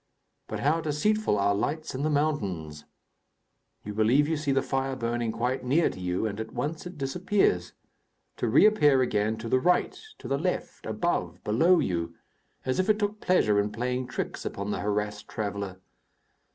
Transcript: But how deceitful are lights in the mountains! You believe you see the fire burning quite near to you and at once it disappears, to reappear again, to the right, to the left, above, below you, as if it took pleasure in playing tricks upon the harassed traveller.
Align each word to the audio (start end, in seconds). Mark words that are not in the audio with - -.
But 0.47 0.61
how 0.61 0.81
deceitful 0.81 1.37
are 1.37 1.53
lights 1.53 1.93
in 1.93 2.01
the 2.01 2.09
mountains! 2.09 2.85
You 3.85 3.93
believe 3.93 4.27
you 4.27 4.35
see 4.35 4.51
the 4.51 4.63
fire 4.63 4.95
burning 4.95 5.31
quite 5.31 5.63
near 5.63 5.91
to 5.91 5.99
you 5.99 6.25
and 6.25 6.39
at 6.39 6.53
once 6.53 6.87
it 6.87 6.97
disappears, 6.97 7.73
to 8.37 8.47
reappear 8.49 9.03
again, 9.03 9.37
to 9.37 9.47
the 9.47 9.59
right, 9.59 9.95
to 10.17 10.27
the 10.27 10.39
left, 10.39 10.87
above, 10.87 11.43
below 11.43 11.77
you, 11.77 12.15
as 12.65 12.79
if 12.79 12.89
it 12.89 12.97
took 12.97 13.19
pleasure 13.19 13.59
in 13.59 13.71
playing 13.71 14.07
tricks 14.07 14.43
upon 14.43 14.71
the 14.71 14.79
harassed 14.79 15.27
traveller. 15.27 15.77